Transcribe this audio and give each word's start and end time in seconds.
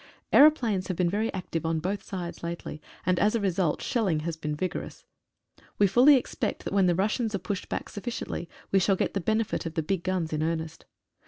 Aero 0.33 0.49
planes 0.49 0.87
have 0.87 0.97
been 0.97 1.11
very 1.11 1.31
active 1.31 1.63
on 1.63 1.77
both 1.79 2.01
sides 2.01 2.41
lately, 2.41 2.81
and 3.05 3.19
as 3.19 3.35
a 3.35 3.39
result 3.39 3.83
shelling 3.83 4.21
has 4.21 4.35
been 4.35 4.55
vigorous. 4.55 5.05
We 5.77 5.85
fully 5.85 6.15
expect 6.15 6.63
that 6.65 6.73
when 6.73 6.87
the 6.87 6.95
Russians 6.95 7.35
are 7.35 7.37
pushed 7.37 7.69
back 7.69 7.87
sufficiently 7.87 8.49
we 8.71 8.79
shall 8.79 8.95
get 8.95 9.13
the 9.13 9.21
benefit 9.21 9.67
of 9.67 9.75
the 9.75 9.83
big 9.83 10.01
guns 10.01 10.33
in 10.33 10.41
earnest. 10.41 10.85